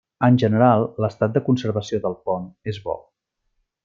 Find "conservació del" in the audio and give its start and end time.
1.51-2.17